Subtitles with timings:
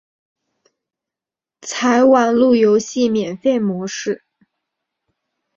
[1.61, 4.23] 采网路游戏免费模式。